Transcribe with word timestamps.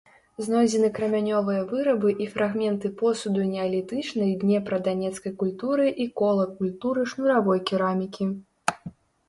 Знойдзены 0.43 0.87
крамянёвыя 0.97 1.65
вырабы 1.71 2.13
і 2.25 2.29
фрагменты 2.31 2.91
посуду 3.03 3.45
неалітычнай 3.51 4.33
днепра-данецкай 4.45 5.37
культуры 5.45 5.87
і 5.93 6.05
кола 6.25 6.45
культуры 6.57 7.01
шнуравой 7.15 7.59
керамікі. 7.71 8.25